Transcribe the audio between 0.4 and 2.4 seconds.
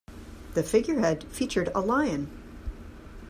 The figurehead featured a lion.